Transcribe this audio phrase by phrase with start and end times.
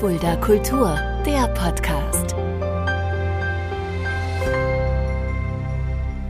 [0.00, 2.34] Fulda Kultur, der Podcast.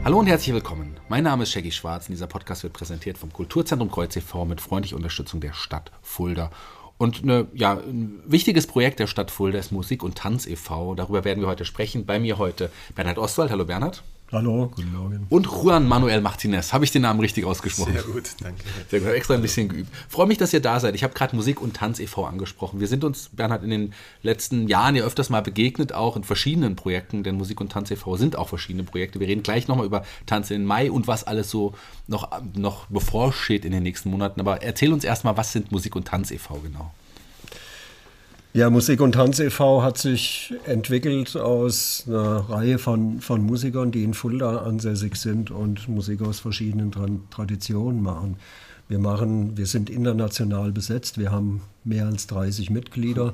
[0.03, 0.95] Hallo und herzlich willkommen.
[1.09, 4.45] Mein Name ist Shaggy Schwarz und dieser Podcast wird präsentiert vom Kulturzentrum Kreuz e.V.
[4.45, 6.51] mit freundlicher Unterstützung der Stadt Fulda.
[6.97, 10.95] Und eine, ja, ein wichtiges Projekt der Stadt Fulda ist Musik und Tanz e.V.
[10.95, 12.05] Darüber werden wir heute sprechen.
[12.05, 13.49] Bei mir heute Bernhard Ostwald.
[13.51, 14.03] Hallo Bernhard.
[14.33, 15.27] Hallo, guten Morgen.
[15.29, 16.73] Und Juan Manuel Martinez.
[16.73, 17.93] Habe ich den Namen richtig ausgesprochen?
[17.93, 18.63] Sehr gut, danke.
[18.89, 19.89] Sehr gut, extra ein bisschen geübt.
[20.09, 20.95] Freue mich, dass ihr da seid.
[20.95, 22.25] Ich habe gerade Musik und Tanz e.V.
[22.25, 22.79] angesprochen.
[22.79, 23.93] Wir sind uns, Bernhard, in den
[24.23, 28.17] letzten Jahren ja öfters mal begegnet, auch in verschiedenen Projekten, denn Musik und Tanz e.V.
[28.17, 29.19] sind auch verschiedene Projekte.
[29.19, 31.75] Wir reden gleich nochmal über Tanz in Mai und was alles so
[32.07, 34.39] noch, noch bevorsteht in den nächsten Monaten.
[34.39, 36.55] Aber erzähl uns erstmal, was sind Musik und Tanz e.V.
[36.55, 36.91] genau?
[38.55, 39.81] Ja, Musik und Tanz e.V.
[39.81, 45.87] hat sich entwickelt aus einer Reihe von, von Musikern, die in Fulda ansässig sind und
[45.87, 48.35] Musik aus verschiedenen Tra Traditionen machen.
[48.87, 53.33] Wir machen, wir sind international besetzt, wir haben mehr als 30 Mitglieder.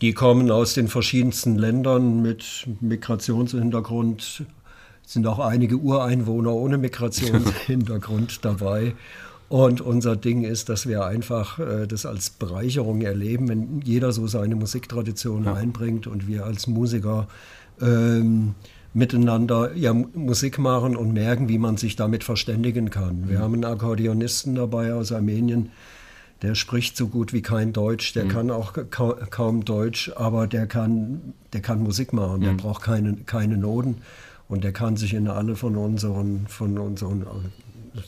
[0.00, 4.44] Die kommen aus den verschiedensten Ländern mit Migrationshintergrund.
[5.06, 8.94] Sind auch einige Ureinwohner ohne Migrationshintergrund dabei.
[9.52, 14.26] Und unser Ding ist, dass wir einfach äh, das als Bereicherung erleben, wenn jeder so
[14.26, 15.52] seine Musiktradition ja.
[15.52, 17.28] einbringt und wir als Musiker
[17.78, 18.54] ähm,
[18.94, 23.28] miteinander ja, Musik machen und merken, wie man sich damit verständigen kann.
[23.28, 23.42] Wir mhm.
[23.42, 25.68] haben einen Akkordeonisten dabei aus Armenien,
[26.40, 28.28] der spricht so gut wie kein Deutsch, der mhm.
[28.28, 32.44] kann auch ka kaum Deutsch, aber der kann, der kann Musik machen, mhm.
[32.44, 33.96] der braucht keine, keine Noten
[34.48, 37.26] und der kann sich in alle von unseren, von unseren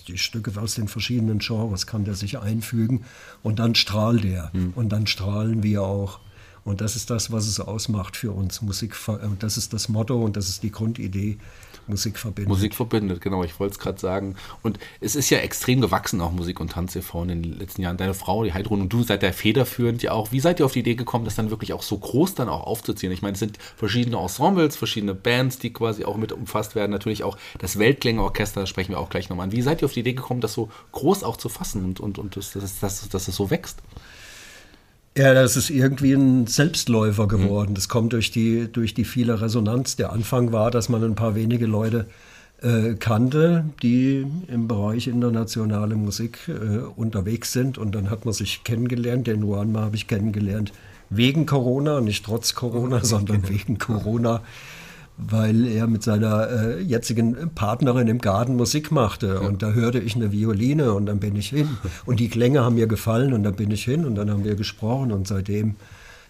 [0.09, 3.05] die Stücke aus den verschiedenen Genres kann der sich einfügen
[3.43, 4.73] und dann strahlt er mhm.
[4.75, 6.21] und dann strahlen wir auch.
[6.65, 8.63] Und das ist das, was es ausmacht für uns.
[8.63, 8.97] Musik,
[9.39, 11.39] das ist das Motto und das ist die Grundidee.
[11.87, 12.49] Musik verbindet.
[12.49, 14.37] Musik verbindet, genau, ich wollte es gerade sagen.
[14.63, 17.23] Und es ist ja extrem gewachsen, auch Musik und Tanz e.V.
[17.23, 17.97] in den letzten Jahren.
[17.97, 20.33] Deine Frau, die Heidrun und du seid ja federführend ja auch.
[20.33, 22.65] Wie seid ihr auf die Idee gekommen, das dann wirklich auch so groß dann auch
[22.65, 23.13] aufzuziehen?
[23.13, 26.91] Ich meine, es sind verschiedene Ensembles, verschiedene Bands, die quasi auch mit umfasst werden.
[26.91, 29.53] Natürlich auch das Weltklängeorchester, da sprechen wir auch gleich nochmal an.
[29.53, 32.19] Wie seid ihr auf die Idee gekommen, das so groß auch zu fassen und, und,
[32.19, 33.83] und dass, dass, dass, dass es so wächst?
[35.17, 37.71] Ja, das ist irgendwie ein Selbstläufer geworden.
[37.71, 37.75] Mhm.
[37.75, 39.95] Das kommt durch die, durch die viele Resonanz.
[39.95, 42.07] Der Anfang war, dass man ein paar wenige Leute
[42.63, 47.79] äh, kannte, die im Bereich internationale Musik äh, unterwegs sind.
[47.79, 49.29] Und dann hat man sich kennengelernt.
[49.29, 50.73] Den Nuanma habe ich kennengelernt
[51.11, 54.43] wegen Corona, nicht trotz Corona, sondern wegen Corona
[55.17, 59.41] weil er mit seiner äh, jetzigen Partnerin im Garten Musik machte.
[59.41, 61.77] Und da hörte ich eine Violine und dann bin ich hin.
[62.05, 64.57] Und die Klänge haben mir gefallen und dann bin ich hin und dann haben wir
[64.57, 65.77] gesprochen und seitdem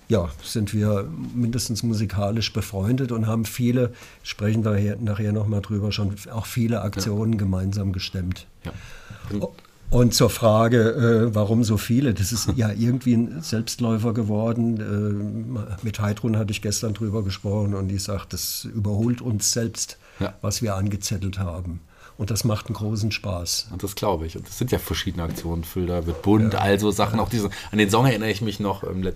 [0.08, 3.92] ja, sind wir mindestens musikalisch befreundet und haben viele,
[4.22, 7.38] sprechen wir nachher nochmal drüber, schon auch viele Aktionen ja.
[7.38, 8.46] gemeinsam gestemmt.
[8.64, 8.72] Ja.
[9.90, 14.80] Und zur Frage, äh, warum so viele, das ist ja irgendwie ein Selbstläufer geworden.
[14.80, 19.98] Äh, mit Heidrun hatte ich gestern drüber gesprochen und die sagt, das überholt uns selbst,
[20.18, 20.34] ja.
[20.40, 21.80] was wir angezettelt haben.
[22.16, 23.68] Und das macht einen großen Spaß.
[23.72, 24.36] Und das glaube ich.
[24.36, 25.64] Und das sind ja verschiedene Aktionen.
[25.64, 26.60] Fulda wird bunt, ja.
[26.60, 27.18] also Sachen.
[27.18, 29.10] Auch diese, an den Song erinnere ich mich noch im, äh,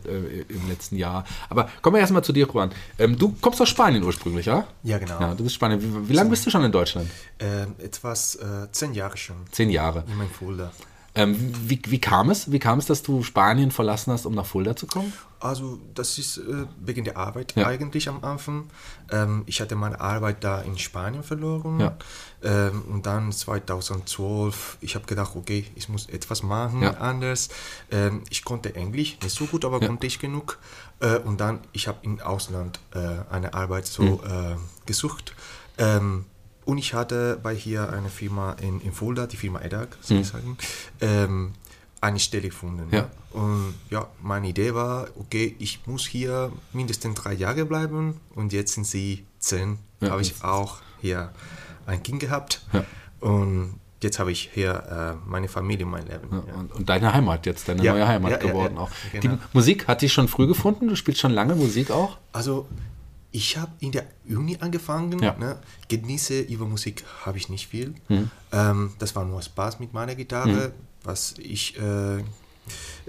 [0.48, 1.24] im letzten Jahr.
[1.48, 2.70] Aber kommen wir erstmal zu dir, Juan.
[2.98, 4.66] Ähm, du kommst aus Spanien ursprünglich, ja?
[4.82, 5.20] Ja, genau.
[5.20, 5.80] Ja, du bist Spanien.
[5.80, 7.08] Wie, wie lange bist du schon in Deutschland?
[7.38, 9.36] Äh, etwas äh, zehn Jahre schon.
[9.52, 10.04] Zehn Jahre.
[10.08, 10.72] In meinem Fulda.
[11.14, 11.36] Ähm,
[11.68, 12.52] wie, wie, kam es?
[12.52, 15.12] Wie kam es, dass du Spanien verlassen hast, um nach Fulda zu kommen?
[15.40, 17.66] Also das ist äh, wegen der Arbeit ja.
[17.66, 18.68] eigentlich am Anfang.
[19.10, 21.80] Ähm, ich hatte meine Arbeit da in Spanien verloren.
[21.80, 21.96] Ja.
[22.42, 26.92] Ähm, und dann 2012, ich habe gedacht, okay, ich muss etwas machen ja.
[26.98, 27.48] anders.
[27.90, 30.58] Ähm, ich konnte Englisch nicht so gut, aber konnte ich genug.
[31.00, 32.98] Äh, und dann, ich habe im Ausland äh,
[33.30, 34.58] eine Arbeit so mhm.
[34.86, 35.34] gesucht.
[36.68, 40.26] Und ich hatte bei hier eine Firma in, in Fulda, die Firma EDAG, soll ich
[40.26, 40.36] mhm.
[40.36, 40.58] sagen,
[41.00, 41.52] ähm,
[42.02, 42.94] eine Stelle gefunden.
[42.94, 43.08] Ja.
[43.30, 48.74] Und ja, meine Idee war, okay, ich muss hier mindestens drei Jahre bleiben und jetzt
[48.74, 49.78] sind sie zehn.
[50.02, 50.10] Ja.
[50.10, 51.32] Habe ich auch hier
[51.86, 52.60] ein Kind gehabt.
[52.74, 52.84] Ja.
[53.20, 56.28] Und jetzt habe ich hier äh, meine Familie, mein Leben.
[56.30, 58.90] Ja, und, und, deine Heimat jetzt, deine neue Heimat geworden auch.
[59.10, 59.36] Genau.
[59.36, 60.86] Die Musik hat dich schon früh gefunden?
[60.86, 62.18] Du spielst schon lange Musik auch?
[62.30, 62.68] Also
[63.30, 65.18] ich habe in der Uni angefangen.
[65.22, 65.36] Ja.
[65.36, 65.58] Ne?
[65.88, 67.94] Genieße über Musik habe ich nicht viel.
[68.08, 68.30] Mhm.
[68.52, 70.68] Ähm, das war nur Spaß mit meiner Gitarre.
[70.68, 70.72] Mhm.
[71.04, 72.22] Was ich äh,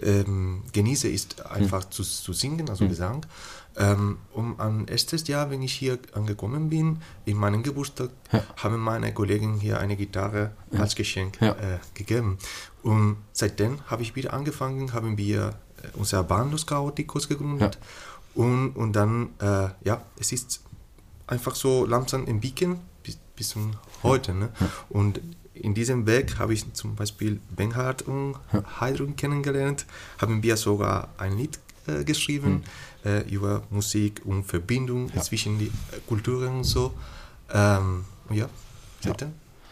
[0.02, 1.92] ähm, genieße, ist einfach mhm.
[1.92, 2.90] zu, zu singen, also mhm.
[2.90, 3.26] Gesang.
[3.78, 8.44] Ähm, und am erstes Jahr, wenn ich hier angekommen bin, in meinem Geburtstag, ja.
[8.58, 10.80] haben meine Kollegen hier eine Gitarre ja.
[10.82, 12.38] als Geschenk äh, gegeben.
[12.84, 17.78] Und seitdem habe ich wieder angefangen, haben wir äh, unser Band Los Chaoticos gegründet.
[18.36, 20.62] Und, und dann, äh, ja, es ist
[21.28, 23.74] einfach so langsam entwickeln bis, bis zum
[24.04, 24.34] heute.
[24.34, 24.50] Ne?
[24.90, 25.20] Und
[25.54, 28.36] in diesem Weg habe ich zum Beispiel Benhard und
[28.80, 29.86] Heidrun kennengelernt,
[30.18, 32.64] haben wir sogar ein Lied äh, geschrieben
[33.04, 33.10] mhm.
[33.10, 35.22] äh, über Musik und Verbindung ja.
[35.22, 35.72] zwischen den
[36.08, 36.94] Kulturen und so.
[37.52, 38.48] Ähm, ja,
[39.04, 39.16] ja.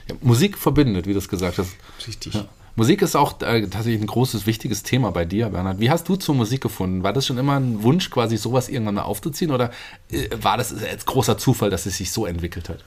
[0.08, 1.72] ja, Musik verbindet, wie du es gesagt hast.
[2.06, 2.34] Richtig.
[2.34, 2.48] Ja.
[2.78, 5.80] Musik ist auch äh, tatsächlich ein großes, wichtiges Thema bei dir, Bernhard.
[5.80, 7.02] Wie hast du zur Musik gefunden?
[7.02, 9.72] War das schon immer ein Wunsch, quasi sowas irgendwann mal aufzuziehen oder
[10.12, 12.84] äh, war das jetzt großer Zufall, dass es sich so entwickelt hat?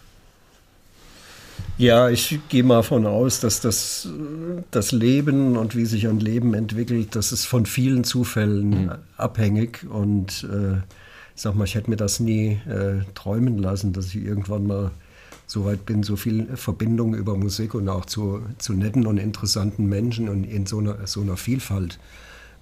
[1.77, 4.09] Ja, ich gehe mal von aus, dass das,
[4.71, 8.93] das Leben und wie sich ein Leben entwickelt, das ist von vielen Zufällen mhm.
[9.17, 9.87] abhängig.
[9.91, 10.77] Und äh,
[11.35, 14.93] ich sag mal, ich hätte mir das nie äh, träumen lassen, dass ich irgendwann mal
[15.50, 20.29] soweit bin, so viel Verbindung über Musik und auch zu, zu netten und interessanten Menschen
[20.29, 21.99] und in so einer, so einer Vielfalt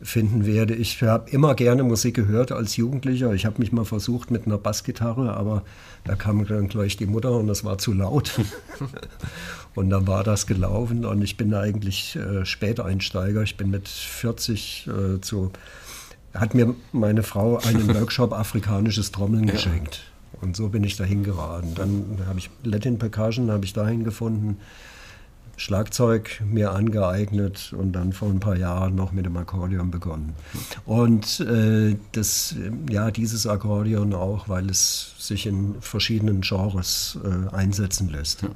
[0.00, 0.74] finden werde.
[0.74, 3.34] Ich habe immer gerne Musik gehört als Jugendlicher.
[3.34, 5.64] Ich habe mich mal versucht mit einer Bassgitarre, aber
[6.04, 8.40] da kam dann gleich die Mutter und das war zu laut.
[9.74, 13.42] und dann war das gelaufen und ich bin eigentlich äh, Späteinsteiger.
[13.42, 15.52] Ich bin mit 40 äh, zu,
[16.32, 19.54] hat mir meine Frau einen Workshop afrikanisches Trommeln ja.
[20.40, 21.74] Und so bin ich dahin geraten.
[21.74, 24.58] Dann habe ich Latin Percussion habe ich dahin gefunden,
[25.56, 30.34] Schlagzeug mir angeeignet und dann vor ein paar Jahren noch mit dem Akkordeon begonnen.
[30.86, 32.54] Und äh, das,
[32.88, 38.42] ja, dieses Akkordeon auch, weil es sich in verschiedenen Genres äh, einsetzen lässt.
[38.42, 38.50] Ja.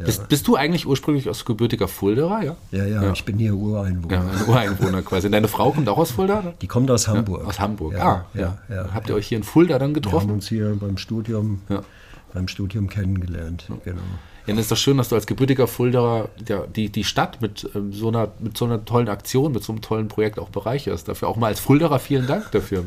[0.00, 0.06] Ja.
[0.06, 2.42] Bist, bist, du eigentlich ursprünglich aus gebürtiger Fulderer?
[2.42, 3.12] Ja, ja, ja, ja.
[3.12, 4.14] ich bin hier Ureinwohner.
[4.14, 5.30] Ja, ein Ureinwohner quasi.
[5.30, 6.54] Deine Frau kommt auch aus Fulda?
[6.62, 7.44] Die kommt aus Hamburg.
[7.44, 8.56] aus Hamburg, ah, ja.
[8.94, 10.16] Habt ihr euch hier in Fulda dann getroffen?
[10.16, 11.60] Wir haben uns hier beim Studium,
[12.32, 14.00] beim Studium kennengelernt, genau.
[14.46, 17.68] Ja, dann ist doch schön, dass du als gebürtiger Fulderer ja, die, die Stadt mit,
[17.74, 21.08] ähm, so einer, mit so einer tollen Aktion, mit so einem tollen Projekt auch bereicherst.
[21.08, 22.82] Dafür auch mal als Fulderer vielen Dank dafür.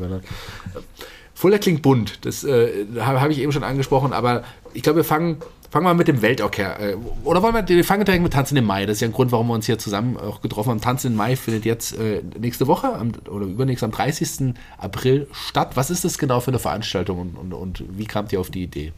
[1.32, 5.38] Fulda klingt bunt, das äh, habe ich eben schon angesprochen, aber ich glaube, wir fangen
[5.74, 6.78] Fangen wir mit dem Weltorchester.
[6.78, 8.86] Äh, oder wollen wir, wir fangen direkt mit Tanzen im Mai.
[8.86, 10.80] Das ist ja ein Grund, warum wir uns hier zusammen auch getroffen haben.
[10.80, 14.54] Tanzen im Mai findet jetzt äh, nächste Woche am, oder übernächst am 30.
[14.78, 15.72] April statt.
[15.74, 18.62] Was ist das genau für eine Veranstaltung und, und, und wie kamt ihr auf die
[18.62, 18.92] Idee?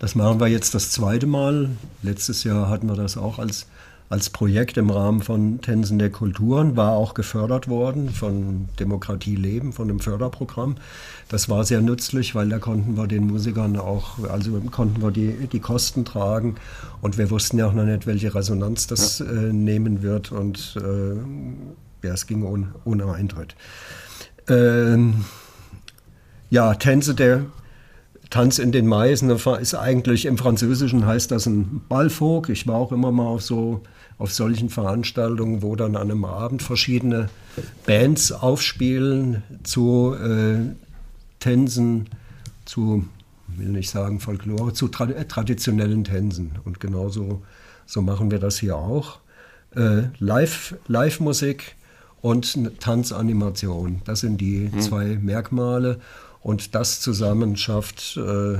[0.00, 1.70] Das machen wir jetzt das zweite Mal.
[2.02, 3.68] Letztes Jahr hatten wir das auch als
[4.08, 9.72] als Projekt im Rahmen von Tänzen der Kulturen, war auch gefördert worden von Demokratie Leben,
[9.72, 10.76] von dem Förderprogramm.
[11.28, 15.48] Das war sehr nützlich, weil da konnten wir den Musikern auch, also konnten wir die,
[15.48, 16.56] die Kosten tragen
[17.00, 19.26] und wir wussten ja auch noch nicht, welche Resonanz das ja.
[19.26, 23.56] äh, nehmen wird und äh, ja, es ging ohne, ohne Eintritt.
[24.48, 25.24] Ähm,
[26.50, 27.46] ja, Tänze der
[28.30, 32.48] Tanz in den Maisen ist eigentlich im Französischen heißt das ein Ballfolk.
[32.48, 33.82] Ich war auch immer mal auf so
[34.18, 37.28] auf solchen Veranstaltungen, wo dann an einem Abend verschiedene
[37.84, 40.74] Bands aufspielen zu äh,
[41.38, 42.08] Tänzen,
[42.64, 43.04] zu,
[43.48, 46.52] will nicht sagen Folklore, zu tra traditionellen Tänzen.
[46.64, 47.42] Und genauso
[47.84, 49.18] so machen wir das hier auch.
[49.74, 51.74] Äh, Live-Musik Live
[52.22, 54.80] und Tanzanimation, das sind die hm.
[54.80, 56.00] zwei Merkmale.
[56.46, 58.58] Und das zusammen schafft äh,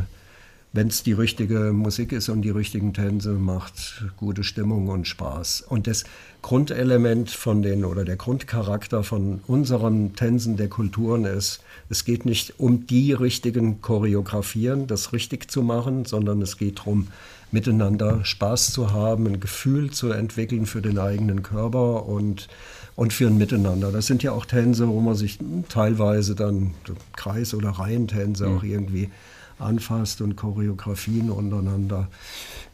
[0.76, 5.64] wenn es die richtige Musik ist und die richtigen Tänze, macht gute Stimmung und Spaß.
[5.66, 6.04] Und das
[6.42, 12.60] Grundelement von den oder der Grundcharakter von unseren Tänzen der Kulturen ist, es geht nicht
[12.60, 17.08] um die richtigen Choreografien, das richtig zu machen, sondern es geht darum,
[17.50, 22.48] miteinander Spaß zu haben, ein Gefühl zu entwickeln für den eigenen Körper und,
[22.96, 23.92] und für ein Miteinander.
[23.92, 25.38] Das sind ja auch Tänze, wo man sich
[25.70, 26.74] teilweise dann
[27.16, 28.58] Kreis- oder Reihentänze mhm.
[28.58, 29.08] auch irgendwie
[29.58, 32.08] anfasst und Choreografien untereinander.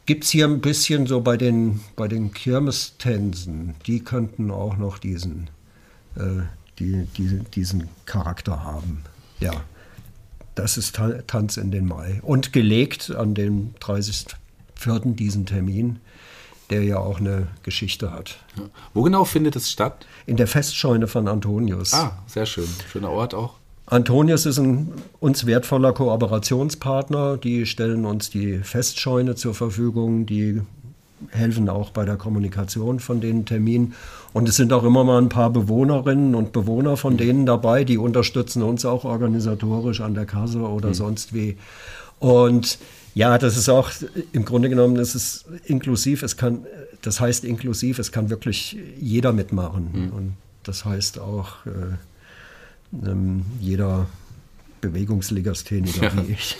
[0.06, 4.98] Gibt es hier ein bisschen so bei den, bei den Kirmestänzen, die könnten auch noch
[4.98, 5.48] diesen,
[6.16, 6.42] äh,
[6.78, 9.04] die, die, diesen Charakter haben.
[9.38, 9.62] Ja,
[10.54, 12.20] das ist Tanz in den Mai.
[12.22, 15.14] Und gelegt an den 30.04.
[15.14, 16.00] diesen Termin,
[16.70, 18.38] der ja auch eine Geschichte hat.
[18.56, 18.64] Ja.
[18.94, 20.06] Wo genau findet es statt?
[20.26, 21.94] In der Festscheune von Antonius.
[21.94, 22.68] Ah, sehr schön.
[22.90, 23.62] Schöner Ort auch.
[23.92, 27.37] Antonius ist ein uns wertvoller Kooperationspartner.
[27.37, 30.62] Die stellen uns die Festscheune zur Verfügung, die
[31.28, 33.92] helfen auch bei der Kommunikation von den Terminen.
[34.32, 37.99] Und es sind auch immer mal ein paar Bewohnerinnen und Bewohner von denen dabei, die
[37.99, 40.94] unterstützen uns auch organisatorisch an der Kasse oder mhm.
[40.94, 41.58] sonst wie.
[42.18, 42.78] Und
[43.14, 43.90] ja, das ist auch
[44.32, 46.22] im Grunde genommen, das ist inklusiv.
[46.22, 46.64] Es kann,
[47.02, 49.90] das heißt inklusiv, es kann wirklich jeder mitmachen.
[49.92, 50.12] Mhm.
[50.16, 50.32] Und
[50.62, 51.99] das heißt auch, äh,
[52.92, 54.06] ähm, jeder
[54.82, 56.12] Bewegungslegastheniker ja.
[56.16, 56.58] wie ich.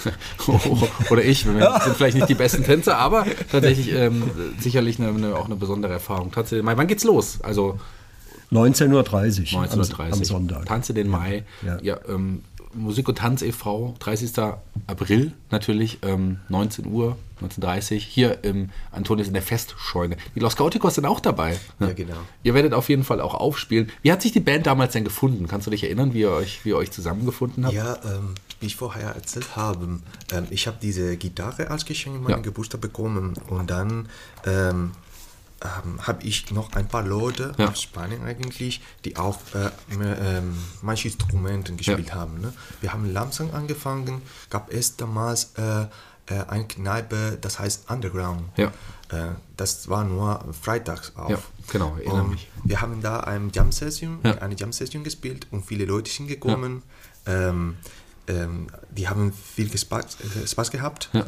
[1.11, 1.45] Oder ich.
[1.45, 5.57] Wir sind vielleicht nicht die besten Tänzer, aber tatsächlich ähm, sicherlich eine, eine, auch eine
[5.57, 6.31] besondere Erfahrung.
[6.31, 7.41] Tatsächlich, wann geht's los?
[7.43, 7.81] Also
[8.53, 10.67] 19.30 Uhr 19.30 am, am, Sonntag.
[10.67, 11.45] Tanze den Mai.
[11.67, 11.79] Ja.
[11.83, 14.33] ja ähm, Musik und Tanz e.V., 30.
[14.87, 20.17] April natürlich, ähm, 19 Uhr, 19.30 Uhr, hier im Antonius in der Festscheune.
[20.35, 21.59] Die Los Gauticos sind auch dabei.
[21.81, 22.17] Ja, genau.
[22.43, 23.91] Ihr werdet auf jeden Fall auch aufspielen.
[24.03, 25.47] Wie hat sich die Band damals denn gefunden?
[25.49, 27.75] Kannst du dich erinnern, wie ihr euch, wie ihr euch zusammengefunden habt?
[27.75, 30.01] Ja, ähm, wie ich vorher erzählt habe,
[30.33, 32.37] ähm, ich habe diese Gitarre als Geschenk in meinem Ja.
[32.39, 34.09] Geburtstag bekommen und dann
[35.63, 37.69] ähm, habe ich noch ein paar Leute Ja.
[37.71, 42.15] aus Spanien eigentlich, die auch äh, ähm, manche Instrumente gespielt Ja.
[42.17, 42.41] haben.
[42.41, 42.53] Ne?
[42.81, 45.83] Wir haben langsam angefangen, gab es damals äh,
[46.27, 48.43] äh, eine Kneipe, das heißt Underground.
[48.57, 48.73] Ja.
[49.11, 51.31] Äh, das war nur freitags auf.
[51.31, 51.39] Ja,
[51.71, 52.49] genau, erinnere mich.
[52.65, 54.39] Wir haben da eine Jam-Session Ja.
[54.39, 56.83] eine Jam-Session gespielt und viele Leute sind gekommen.
[57.27, 57.77] Ähm,
[58.29, 61.11] ähm, die haben viel Spaß, äh, Spaß gehabt.
[61.13, 61.25] Ja.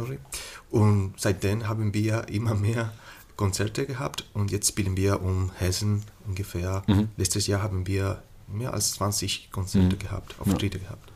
[0.70, 2.92] Und seitdem haben wir immer mehr
[3.36, 6.82] Konzerte gehabt und jetzt spielen wir um Hessen ungefähr.
[6.86, 7.08] Mhm.
[7.16, 11.10] Letztes Jahr haben wir mehr als 20 Konzerte gehabt, Auftritte gehabt.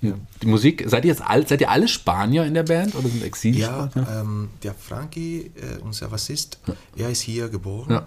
[0.00, 0.14] Ja.
[0.42, 3.22] Die Musik, seid ihr jetzt all, seid ihr alle Spanier in der Band oder sind
[3.22, 3.56] Exil?
[3.56, 6.58] Ja, ähm, der Frankie, äh, unser Bassist,
[6.96, 8.06] er ist hier geboren, Ja.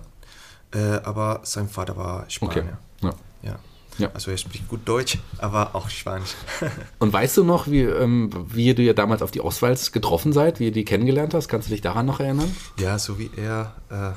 [0.77, 2.31] äh, aber sein Vater war Okay.
[2.31, 2.77] Spanier.
[3.01, 3.13] Ja.
[3.43, 3.59] Ja.
[3.97, 4.09] Ja.
[4.13, 6.35] Also er spricht gut Deutsch, aber auch Spanisch.
[6.99, 10.59] Und weißt du noch, wie, ähm, wie du ja damals auf die Oswalds getroffen seid,
[10.59, 11.47] wie ihr die kennengelernt hast?
[11.47, 12.53] Kannst du dich daran noch erinnern?
[12.79, 14.11] ja, so wie er äh,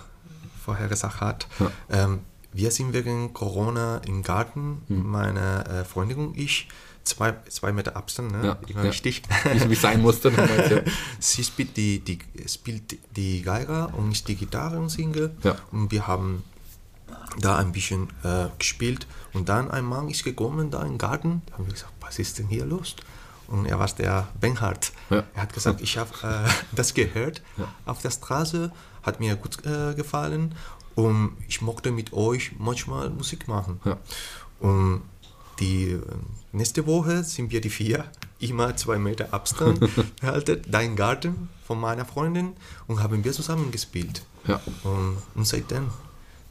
[0.64, 1.46] vorher gesagt hat.
[1.60, 1.70] Ja.
[1.90, 2.20] Ähm,
[2.52, 5.06] wir sind wegen Corona im Garten, Hm.
[5.10, 6.68] meine äh, Freundin und ich,
[7.04, 8.44] zwei, zwei Meter Abstand, ne?
[8.44, 8.90] Ja, immer ja.
[8.90, 9.22] wichtig.
[9.66, 10.80] Wie es sein musste damals, ja.
[11.18, 15.30] Sie spielt die, die, spielt die Geige und ich die Gitarre und singe.
[15.42, 15.56] Ja.
[15.72, 16.42] Und wir haben
[17.40, 19.06] da ein bisschen äh, gespielt.
[19.32, 21.42] Und dann ein Mann ist gekommen da im Garten.
[21.46, 22.96] Da haben wir gesagt, was ist denn hier los?
[23.46, 24.92] Und er war der Benhard.
[25.10, 25.24] Ja.
[25.34, 27.42] Er hat gesagt, ich habe äh, das gehört
[27.86, 28.70] auf der Straße,
[29.02, 30.54] hat mir gut äh, gefallen
[30.94, 33.80] und ich mochte mit euch manchmal Musik machen.
[33.84, 33.96] Ja.
[34.60, 35.02] Und
[35.60, 36.02] die äh,
[36.52, 38.04] nächste Woche sind wir die vier,
[38.38, 39.80] immer zwei Meter Abstand
[40.20, 42.54] gehalten, da im Garten von meiner Freundin
[42.86, 44.22] und haben wir zusammen gespielt.
[44.46, 44.60] Ja.
[44.84, 45.90] Und, und seitdem,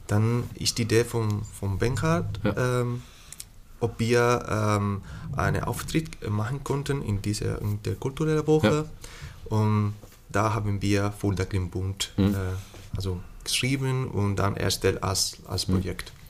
[0.08, 2.80] dann ist die Idee von, von Benhard, Ja.
[2.80, 3.02] ähm,
[3.80, 5.02] ob wir ähm,
[5.36, 8.86] einen Auftritt machen konnten in dieser in der kulturellen Woche.
[9.50, 9.94] Und
[10.30, 12.34] da haben wir Fulda Klimbund Mhm.
[12.34, 12.38] äh,
[12.96, 15.74] also geschrieben und dann erstellt als, als Mhm.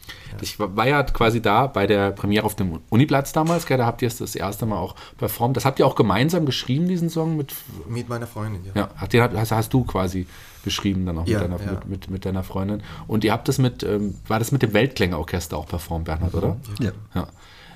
[0.08, 0.42] Projekt.
[0.42, 3.78] Ich war ja quasi da bei der Premiere auf dem Uniplatz damals, gell?
[3.78, 5.56] da habt ihr es das erste Mal auch performt.
[5.56, 7.54] Das habt ihr auch gemeinsam geschrieben, diesen Song mit.
[7.88, 8.88] Mit meiner Freundin, ja.
[9.12, 10.26] Ja, hast, hast du quasi
[10.64, 11.72] geschrieben dann auch Ja, mit, deiner, ja.
[11.72, 12.82] mit, mit, mit deiner Freundin.
[13.06, 16.56] Und ihr habt das mit, ähm, war das mit dem Weltklängerorchester auch performt, Bernhard, oder?
[16.80, 16.92] Ja.
[17.14, 17.28] Ja.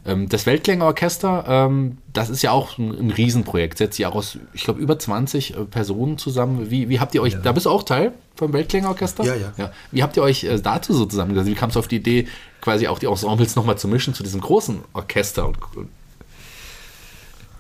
[0.04, 4.36] Ähm, das Weltklängerorchester, ähm, das ist ja auch ein, ein Riesenprojekt, setzt ja auch aus,
[4.52, 6.70] ich glaube, über 20 äh, Personen zusammen.
[6.70, 9.24] Wie, wie habt ihr euch, da bist du auch Teil vom Weltklängerorchester?
[9.24, 9.72] Ja, ja.
[9.92, 11.50] Wie habt ihr euch äh, dazu so zusammengesetzt?
[11.50, 12.26] Wie kam es auf die Idee,
[12.60, 15.46] quasi auch die Ensembles nochmal zu mischen zu diesem großen Orchester?
[15.46, 15.88] Und, und,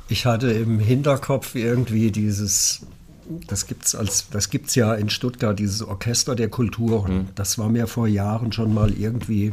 [0.08, 2.80] Ich hatte im Hinterkopf irgendwie dieses,
[3.46, 7.28] das gibt's als, das gibt's ja in Stuttgart, dieses Orchester der Kulturen.
[7.36, 9.52] Das war mir vor Jahren schon mal irgendwie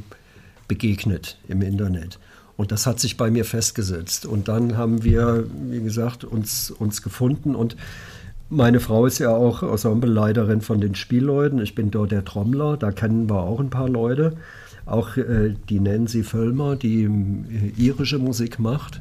[0.67, 2.17] begegnet im Internet.
[2.60, 4.25] Und das hat sich bei mir festgesetzt.
[4.25, 7.56] Und dann haben wir, wie gesagt, uns, uns gefunden.
[7.56, 7.78] Und
[8.50, 11.60] meine Frau ist ja auch Ensembleleiterin von den Spielleuten.
[11.60, 12.75] Ich bin dort der Trommler.
[12.75, 14.36] Da kennen wir auch ein paar Leute.
[14.86, 19.00] Auch äh, die Nancy Völlmer, die äh, irische Musik macht.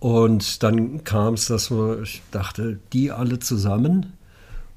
[0.00, 4.14] Und dann kam es, dass wir, ich dachte, die alle zusammen.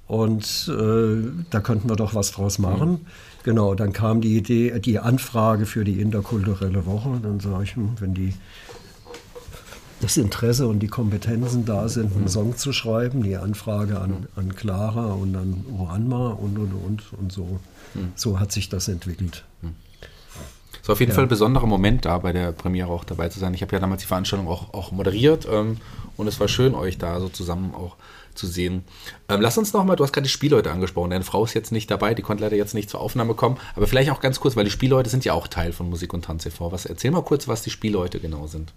[0.06, 3.08] Und äh, da könnten wir doch was draus machen.
[3.48, 7.18] Genau, dann kam die Idee, die Anfrage für die interkulturelle Woche.
[7.24, 8.34] Dann sage ich, hm, wenn die
[10.02, 14.54] das Interesse und die Kompetenzen da sind, einen Song zu schreiben, die Anfrage an, an
[14.54, 17.62] Clara und an Oanma und und und und so.
[18.16, 19.46] So hat sich das entwickelt.
[20.82, 23.40] Es war auf jeden Fall ein besonderer Moment da bei der Premiere auch dabei zu
[23.40, 23.54] sein.
[23.54, 25.78] Ich habe ja damals die Veranstaltung auch, auch moderiert ähm,
[26.16, 27.96] und es war schön, euch da so zusammen auch
[28.38, 28.84] zu sehen.
[29.30, 31.10] Ähm, lass uns nochmal, du hast gerade die Spielleute angesprochen.
[31.10, 33.88] Deine Frau ist jetzt nicht dabei, die konnte leider jetzt nicht zur Aufnahme kommen, aber
[33.88, 36.46] vielleicht auch ganz kurz, weil die Spielleute sind ja auch Teil von Musik und Tanz
[36.46, 36.72] e.V.
[36.72, 38.74] Was, erzähl mal kurz, was die Spielleute genau sind.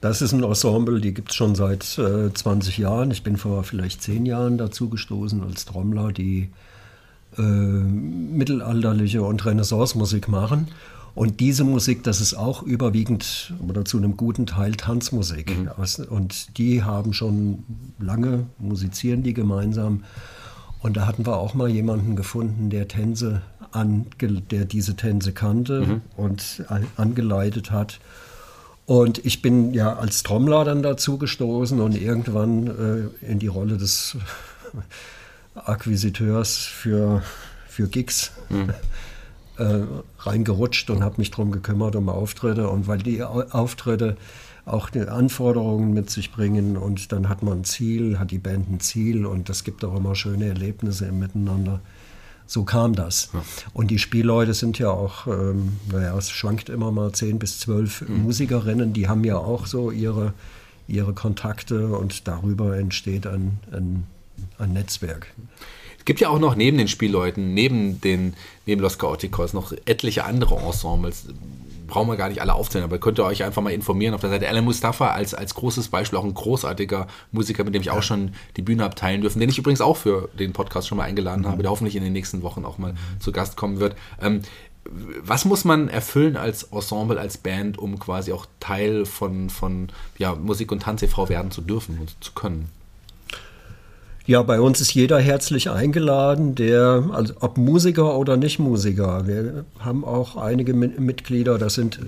[0.00, 3.10] Das ist ein Ensemble, die gibt es schon seit äh, 20 Jahren.
[3.10, 6.50] Ich bin vor vielleicht 10 Jahren dazu gestoßen als Trommler, die
[7.38, 10.68] äh, mittelalterliche und Renaissance-Musik machen.
[11.14, 15.54] Und diese Musik, das ist auch überwiegend oder zu einem guten Teil Tanzmusik.
[15.76, 17.62] Aus- Und die haben schon
[18.00, 20.02] lange, musizieren die gemeinsam.
[20.80, 26.00] Und da hatten wir auch mal jemanden gefunden, der Tänze an, der diese Tänze kannte
[26.16, 28.00] und an- angeleitet hat.
[28.86, 32.66] Und ich bin ja als Trommler dann dazu gestoßen und irgendwann
[33.22, 34.16] äh, in die Rolle des
[35.54, 37.22] Akquisiteurs für,
[37.68, 38.32] für Gigs.
[39.58, 39.80] äh,
[40.18, 42.68] reingerutscht und habe mich darum gekümmert um Auftritte.
[42.68, 44.16] Und weil die Auftritte
[44.66, 48.70] auch die Anforderungen mit sich bringen und dann hat man ein Ziel, hat die Band
[48.70, 51.80] ein Ziel und das gibt auch immer schöne Erlebnisse im Miteinander.
[52.46, 53.30] So kam das.
[53.32, 53.42] Ja.
[53.72, 58.06] Und die Spielleute sind ja auch, ähm, naja, es schwankt immer mal zehn bis zwölf
[58.06, 58.22] mhm.
[58.22, 60.32] Musikerinnen, die haben ja auch so ihre,
[60.86, 64.04] ihre Kontakte und darüber entsteht ein, ein,
[64.58, 65.28] ein Netzwerk.
[66.04, 68.34] Es gibt ja auch noch neben den Spielleuten, neben, den,
[68.66, 71.24] neben Los Chaoticos noch etliche andere Ensembles
[71.86, 74.28] brauchen wir gar nicht alle aufzählen, aber könnt ihr euch einfach mal informieren auf der
[74.28, 74.46] Seite.
[74.46, 78.34] Alan Mustafa als, als großes Beispiel, auch ein großartiger Musiker, mit dem ich auch schon
[78.58, 81.42] die Bühne habe teilen dürfen, den ich übrigens auch für den Podcast schon mal eingeladen
[81.42, 81.48] mhm.
[81.48, 83.20] habe, der hoffentlich in den nächsten Wochen auch mal mhm.
[83.20, 83.96] zu Gast kommen wird.
[84.20, 84.42] Ähm,
[85.22, 90.34] was muss man erfüllen als Ensemble, als Band, um quasi auch Teil von, von ja,
[90.34, 91.30] Musik- und Tanz e.V.
[91.30, 92.70] werden zu dürfen und zu können?
[94.26, 99.26] Ja, bei uns ist jeder herzlich eingeladen, der, also ob Musiker oder nicht Musiker.
[99.26, 101.98] Wir haben auch einige Mitglieder, das sind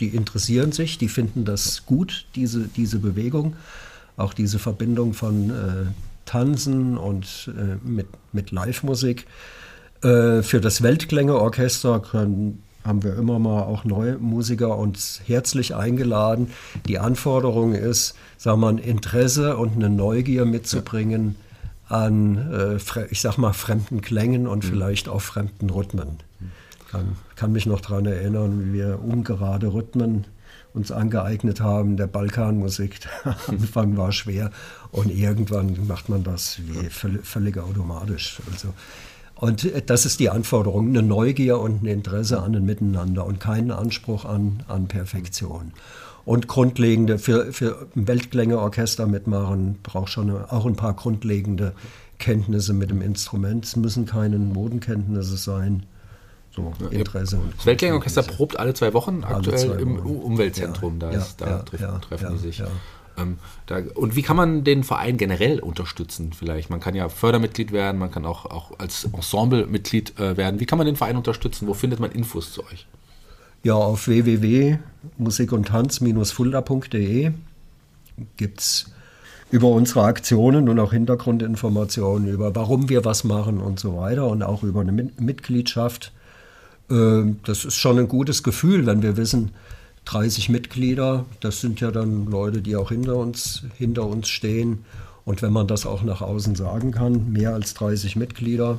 [0.00, 3.54] die interessieren sich, die finden das gut, diese, diese Bewegung,
[4.16, 5.52] auch diese Verbindung von äh,
[6.24, 9.26] Tanzen und äh, mit, mit Live-Musik.
[10.02, 16.52] Äh, für das Weltklänge-Orchester können haben wir immer mal auch neue Musiker uns herzlich eingeladen.
[16.86, 21.36] Die Anforderung ist, sagen wir mal, Interesse und eine Neugier mitzubringen
[21.88, 24.68] an, äh, ich sag mal, fremden Klängen und mhm.
[24.68, 26.18] vielleicht auch fremden Rhythmen.
[26.90, 30.24] Kann, kann mich noch daran erinnern, wie wir ungerade Rhythmen
[30.72, 33.00] uns angeeignet haben, der Balkanmusik.
[33.24, 34.50] Am Anfang war schwer
[34.92, 38.40] und irgendwann macht man das wie völlig, völlig automatisch.
[38.52, 38.68] Also
[39.36, 43.38] und äh, das ist die Anforderung, eine Neugier und ein Interesse an dem Miteinander und
[43.38, 45.72] keinen Anspruch an, an Perfektion.
[46.24, 51.72] Und grundlegende, für, für ein Weltklängeorchester mitmachen, braucht schon auch ein paar grundlegende
[52.18, 53.64] Kenntnisse mit dem Instrument.
[53.64, 55.84] Es müssen keine Modenkenntnisse sein.
[56.50, 57.38] So, Interesse.
[57.58, 59.78] Das Weltklängeorchester probt alle zwei Wochen aktuell zwei Wochen.
[59.80, 60.98] im Umweltzentrum.
[61.00, 62.62] Ja, da, ist, da ja, treffen, treffen die sich.
[63.18, 66.70] Ähm, da, und wie kann man den Verein generell unterstützen vielleicht?
[66.70, 70.60] Man kann ja Fördermitglied werden, man kann auch, auch als Ensemblemitglied äh, werden.
[70.60, 71.66] Wie kann man den Verein unterstützen?
[71.66, 72.86] Wo findet man Infos zu euch?
[73.62, 77.32] Ja, auf www.musik und tanz-fulda.de
[78.36, 78.86] gibt es
[79.50, 84.42] über unsere Aktionen und auch Hintergrundinformationen über, warum wir was machen und so weiter und
[84.42, 86.12] auch über eine Mitgliedschaft.
[86.90, 89.50] Ähm, das ist schon ein gutes Gefühl, wenn wir wissen,
[90.06, 94.84] 30 Mitglieder, das sind ja dann Leute, die auch hinter uns, hinter uns stehen.
[95.24, 98.78] Und wenn man das auch nach außen sagen kann, mehr als 30 Mitglieder,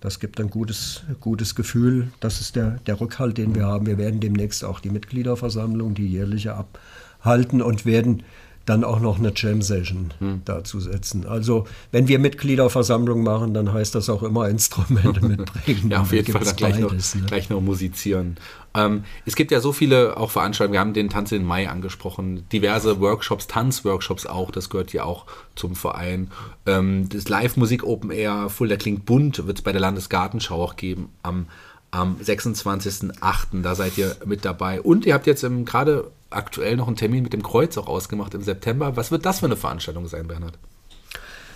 [0.00, 2.12] das gibt ein gutes, gutes Gefühl.
[2.20, 3.86] Das ist der, der Rückhalt, den wir haben.
[3.86, 8.22] Wir werden demnächst auch die Mitgliederversammlung, die jährliche, abhalten und werden
[8.68, 10.42] dann auch noch eine Jam-Session hm.
[10.44, 11.26] dazu setzen.
[11.26, 15.90] Also wenn wir Mitgliederversammlung machen, dann heißt das auch immer Instrumente mitbringen.
[15.90, 17.26] ja, auf jeden Fall gleich, beides, noch, ne?
[17.26, 18.36] gleich noch musizieren.
[18.74, 22.46] Ähm, es gibt ja so viele auch Veranstaltungen, wir haben den Tanz in Mai angesprochen,
[22.52, 26.30] diverse Workshops, Tanzworkshops auch, das gehört ja auch zum Verein.
[26.66, 31.08] Ähm, das Live-Musik Open Air, Fulda klingt bunt, wird es bei der Landesgartenschau auch geben
[31.22, 31.46] am
[31.90, 33.62] am 26.08.
[33.62, 34.82] Da seid ihr mit dabei.
[34.82, 38.42] Und ihr habt jetzt gerade aktuell noch einen Termin mit dem Kreuz auch ausgemacht im
[38.42, 38.96] September.
[38.96, 40.58] Was wird das für eine Veranstaltung sein, Bernhard?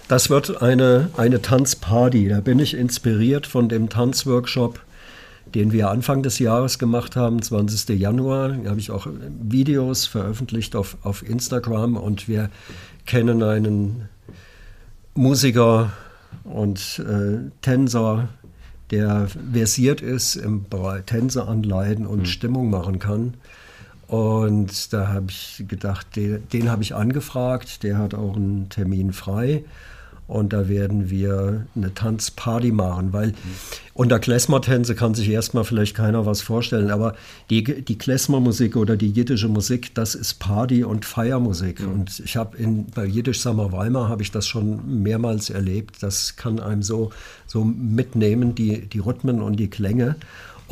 [0.08, 2.28] Das wird eine, eine Tanzparty.
[2.28, 4.80] Da bin ich inspiriert von dem Tanzworkshop,
[5.54, 7.98] den wir Anfang des Jahres gemacht haben, 20.
[7.98, 8.50] Januar.
[8.50, 9.06] Da habe ich auch
[9.42, 12.50] Videos veröffentlicht auf, auf Instagram und wir
[13.06, 14.08] kennen einen
[15.14, 15.92] Musiker
[16.44, 18.28] und äh, Tänzer,
[18.90, 22.26] der versiert ist im Bereich Tänze anleiten und mhm.
[22.26, 23.34] Stimmung machen kann.
[24.12, 29.14] Und da habe ich gedacht, den, den habe ich angefragt, der hat auch einen Termin
[29.14, 29.64] frei.
[30.28, 33.32] Und da werden wir eine Tanzparty machen, weil
[33.94, 37.14] unter Klezmer-Tänze kann sich erstmal vielleicht keiner was vorstellen, aber
[37.48, 41.80] die, die Klezmer-Musik oder die jiddische Musik, das ist Party- und Feiermusik.
[41.80, 41.92] Mhm.
[41.92, 42.58] Und ich habe
[42.94, 46.02] bei Jiddisch Summer Weimar habe ich das schon mehrmals erlebt.
[46.02, 47.12] Das kann einem so,
[47.46, 50.16] so mitnehmen, die, die Rhythmen und die Klänge.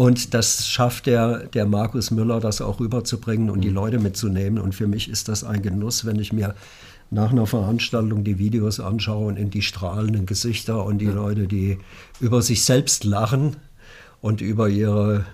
[0.00, 3.74] Und das schafft der, der Markus Müller, das auch rüberzubringen und die mhm.
[3.74, 4.58] Leute mitzunehmen.
[4.58, 6.54] Und für mich ist das ein Genuss, wenn ich mir
[7.10, 11.04] nach einer Veranstaltung die Videos anschaue und in die strahlenden Gesichter und die.
[11.04, 11.76] Leute, die
[12.18, 13.56] über sich selbst lachen
[14.22, 15.26] und über ihre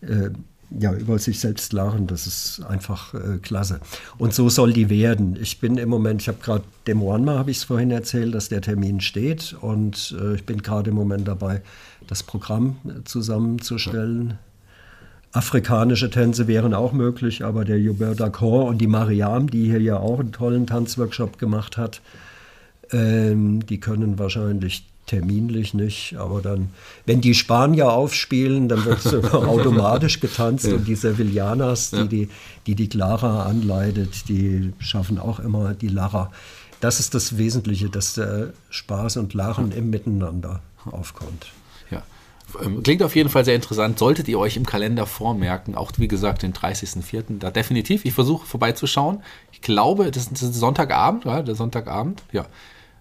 [0.00, 0.30] äh,
[0.70, 3.80] ja, über sich selbst lachen, das ist einfach äh, klasse.
[4.18, 5.36] Und so soll die werden.
[5.40, 8.48] Ich bin im Moment, ich habe gerade dem Wanma, habe ich es vorhin erzählt, dass
[8.48, 11.62] der Termin steht und äh, ich bin gerade im Moment dabei,
[12.06, 14.38] das Programm äh, zusammenzustellen.
[15.32, 19.98] Afrikanische Tänze wären auch möglich, aber der Hubert D'accord und die Mariam, die hier ja
[19.98, 22.00] auch einen tollen Tanzworkshop gemacht hat,
[22.90, 26.70] ähm, die können wahrscheinlich terminlich nicht, aber dann,
[27.06, 30.74] wenn die Spanier aufspielen, dann wird automatisch getanzt ja.
[30.74, 32.04] und die Sevillanas, die, ja.
[32.04, 32.28] die,
[32.66, 36.30] die die Clara anleitet, die schaffen auch immer die Lacher.
[36.80, 41.52] Das ist das Wesentliche, dass der Spaß und Lachen im Miteinander aufkommt.
[41.90, 42.02] Ja.
[42.62, 43.98] Ähm, klingt auf jeden Fall sehr interessant.
[43.98, 47.38] Solltet ihr euch im Kalender vormerken, auch wie gesagt den 30.04.
[47.38, 48.04] da definitiv.
[48.04, 49.22] Ich versuche vorbeizuschauen.
[49.52, 52.46] Ich glaube, das ist Sonntagabend, ja, der Sonntagabend, ja.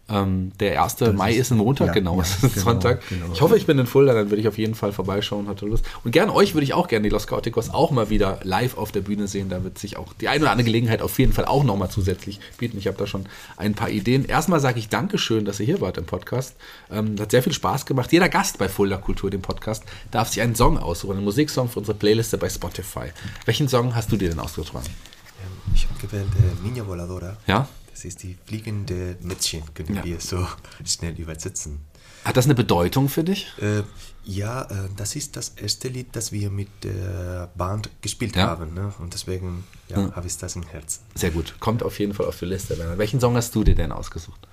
[0.08, 0.98] Ähm, der 1.
[0.98, 3.02] Das Mai ist, ist ein Montag, ja, genau, ja, ist genau, Sonntag.
[3.10, 3.26] Genau.
[3.34, 5.84] Ich hoffe, ich bin in Fulda, dann würde ich auf jeden Fall vorbeischauen, hatte Lust.
[6.04, 8.92] Und gern euch würde ich auch gerne die Los Chaoticos auch mal wieder live auf
[8.92, 9.50] der Bühne sehen.
[9.50, 12.40] Da wird sich auch die eine oder andere Gelegenheit auf jeden Fall auch nochmal zusätzlich
[12.58, 12.78] bieten.
[12.78, 13.26] Ich habe da schon
[13.58, 14.26] ein paar Ideen.
[14.26, 16.56] Erstmal sage ich Dankeschön, dass ihr hier wart im Podcast.
[16.92, 18.12] Ähm, hat sehr viel Spaß gemacht.
[18.12, 21.80] Jeder Gast bei Fulda Kultur, dem Podcast, darf sich einen Song aussuchen, einen Musiksong für
[21.80, 23.08] unsere Playliste bei Spotify.
[23.46, 24.86] Welchen Song hast du dir denn ausgetragen?
[24.86, 27.38] Ähm, ich habe gewählt äh, Niña Voladora.
[27.48, 27.68] Ja?
[27.96, 30.04] Das ist die fliegende Mädchen, können ja.
[30.04, 30.46] wir so
[30.86, 31.80] schnell übersetzen.
[32.26, 33.48] Hat das eine Bedeutung für dich?
[33.62, 33.84] Äh,
[34.26, 38.48] ja, äh, das ist das erste Lied, das wir mit der Band gespielt ja.
[38.48, 38.74] haben.
[38.74, 38.94] Ne?
[39.00, 40.12] Und deswegen ja, ja.
[40.14, 41.04] habe ich das im Herzen.
[41.14, 41.56] Sehr gut.
[41.62, 42.78] Kommt auf jeden Fall auf die Liste.
[42.98, 44.46] Welchen Song hast du dir denn ausgesucht?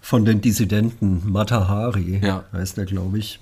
[0.00, 2.44] Von den Dissidenten, Matahari ja.
[2.52, 3.38] heißt er, glaube ich.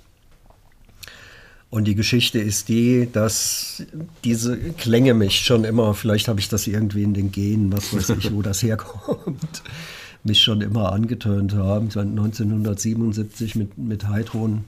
[1.68, 3.82] Und die Geschichte ist die, dass
[4.24, 8.10] diese Klänge mich schon immer, vielleicht habe ich das irgendwie in den Genen, was weiß
[8.10, 9.62] ich, wo das herkommt,
[10.24, 11.86] mich schon immer angetönt haben.
[11.86, 14.64] 1977 mit, mit Heidrun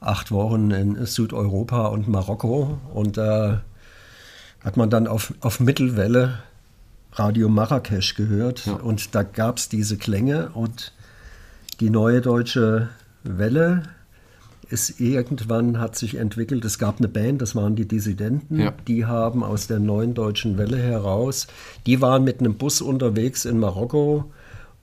[0.00, 2.78] acht Wochen in Südeuropa und Marokko.
[2.94, 3.62] Und da
[4.62, 6.38] hat man dann auf, auf Mittelwelle
[7.12, 8.66] Radio Marrakesch gehört.
[8.66, 8.74] Ja.
[8.74, 10.92] Und da gab es diese Klänge und
[11.80, 12.88] die neue deutsche
[13.24, 13.82] Welle
[14.70, 18.74] ist irgendwann hat sich entwickelt, es gab eine Band, das waren die Dissidenten, ja.
[18.86, 21.46] die haben aus der neuen deutschen Welle heraus,
[21.86, 24.30] die waren mit einem Bus unterwegs in Marokko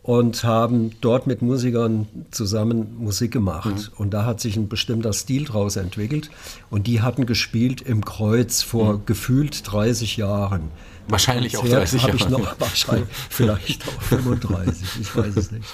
[0.06, 3.74] und haben dort mit Musikern zusammen Musik gemacht.
[3.74, 3.98] Mhm.
[3.98, 6.30] Und da hat sich ein bestimmter Stil draus entwickelt.
[6.70, 9.06] Und die hatten gespielt im Kreuz vor mhm.
[9.08, 10.70] gefühlt 30 Jahren.
[11.08, 12.16] Wahrscheinlich auch 30 Jahre.
[12.18, 15.66] Ich noch, wahrscheinlich, vielleicht auch 35, ich weiß es nicht.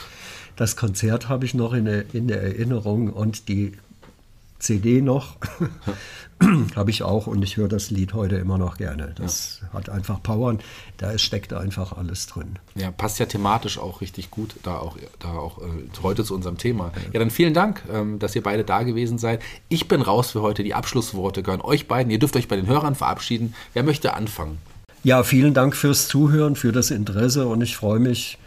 [0.55, 3.73] Das Konzert habe ich noch in der, in der Erinnerung und die
[4.61, 5.37] CD noch.
[6.75, 9.13] Habe ich auch und ich höre das Lied heute immer noch gerne.
[9.15, 9.73] Das ja.
[9.73, 10.57] hat einfach Power.
[10.97, 12.57] Da steckt einfach alles drin.
[12.73, 15.65] Ja, passt ja thematisch auch richtig gut, da auch, da auch äh,
[16.01, 16.91] heute zu unserem Thema.
[17.13, 19.41] Ja, dann vielen Dank, ähm, dass ihr beide da gewesen seid.
[19.69, 20.63] Ich bin raus für heute.
[20.63, 22.11] Die Abschlussworte gehören euch beiden.
[22.11, 23.53] Ihr dürft euch bei den Hörern verabschieden.
[23.73, 24.57] Wer möchte anfangen?
[25.03, 28.37] Ja, vielen Dank fürs Zuhören, für das Interesse und ich freue mich,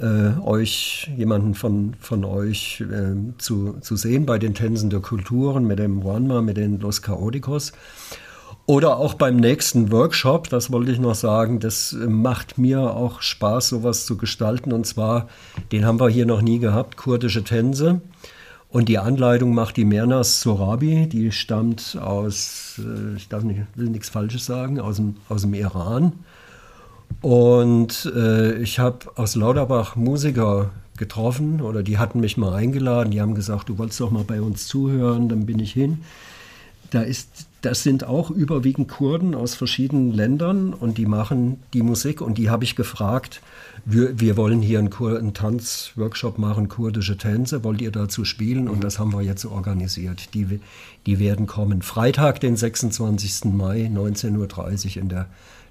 [0.00, 5.66] äh, euch, jemanden von, von euch äh, zu, zu sehen bei den Tänzen der Kulturen
[5.66, 7.72] mit dem Wanma, mit den Los Chaoticos.
[8.66, 13.68] Oder auch beim nächsten Workshop, das wollte ich noch sagen, das macht mir auch Spaß,
[13.68, 14.72] sowas zu gestalten.
[14.72, 15.28] Und zwar,
[15.72, 18.02] den haben wir hier noch nie gehabt, kurdische Tänze.
[18.70, 23.88] Und die Anleitung macht die Mernas Sorabi, die stammt aus, äh, ich darf nicht, will
[23.88, 26.12] nichts Falsches sagen, aus dem, aus dem Iran.
[27.20, 33.10] Und äh, ich habe aus Lauterbach Musiker getroffen oder die hatten mich mal eingeladen.
[33.10, 35.98] Die haben gesagt, du wolltest doch mal bei uns zuhören, dann bin ich hin.
[36.90, 42.20] Da ist, das sind auch überwiegend Kurden aus verschiedenen Ländern und die machen die Musik
[42.20, 43.42] und die habe ich gefragt,
[43.84, 48.68] wir, wir wollen hier einen, einen Tanzworkshop machen, kurdische Tänze, wollt ihr dazu spielen?
[48.68, 50.34] Und das haben wir jetzt organisiert.
[50.34, 50.60] Die,
[51.06, 51.82] die werden kommen.
[51.82, 53.46] Freitag, den 26.
[53.46, 55.26] Mai, 19.30 Uhr in der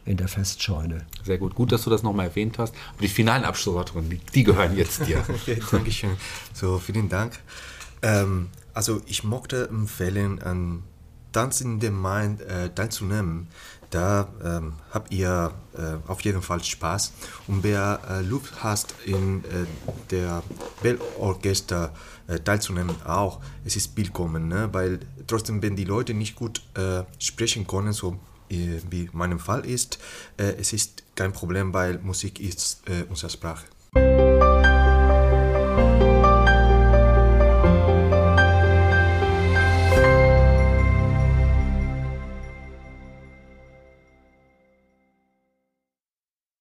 [0.07, 1.05] in der Festscheune.
[1.23, 1.53] Sehr gut.
[1.53, 2.73] Gut, dass du das nochmal erwähnt hast.
[2.93, 5.23] Und die finalen Abschlussworte, die, die gehören jetzt dir.
[5.29, 6.17] okay, Dankeschön.
[6.53, 7.39] So, vielen Dank.
[8.01, 10.83] Ähm, also ich mochte empfehlen, an
[11.31, 13.47] Tanz in the Mind äh, teilzunehmen.
[13.89, 17.13] Da ähm, habt ihr äh, auf jeden Fall Spaß.
[17.47, 19.65] Und wer äh, Lust hat, in äh,
[20.11, 20.43] der
[20.81, 21.93] Bellorchester
[22.27, 24.69] äh, teilzunehmen, auch, es ist willkommen, ne?
[24.73, 29.99] weil trotzdem, wenn die Leute nicht gut äh, sprechen können, so wie meinem Fall ist,
[30.37, 33.65] äh, es ist kein Problem, weil Musik ist äh, unsere Sprache.